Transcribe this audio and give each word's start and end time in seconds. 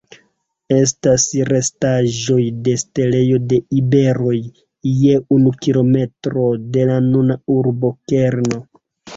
Estas 0.75 1.25
restaĵoj 1.49 2.37
de 2.67 2.73
setlejo 2.83 3.37
de 3.51 3.59
iberoj 3.81 4.33
je 5.05 5.21
unu 5.39 5.55
kilometro 5.67 6.47
de 6.79 6.89
la 6.93 6.97
nuna 7.13 7.37
urba 7.59 7.97
kerno. 8.15 8.65